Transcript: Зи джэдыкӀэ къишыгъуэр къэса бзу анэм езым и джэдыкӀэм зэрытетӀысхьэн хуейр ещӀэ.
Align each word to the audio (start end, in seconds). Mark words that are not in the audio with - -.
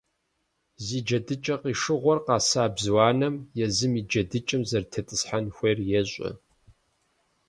Зи 0.85 0.99
джэдыкӀэ 1.05 1.55
къишыгъуэр 1.61 2.19
къэса 2.25 2.63
бзу 2.73 2.97
анэм 3.09 3.35
езым 3.65 3.93
и 3.99 4.01
джэдыкӀэм 4.09 4.61
зэрытетӀысхьэн 4.69 5.45
хуейр 5.55 5.79
ещӀэ. 5.99 6.29